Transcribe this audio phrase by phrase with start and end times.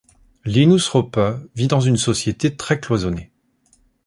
[0.45, 1.19] Linus Hoppe
[1.53, 3.29] vit dans une société très cloisonnée.